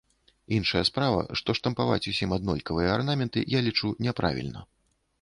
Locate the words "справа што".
0.89-1.57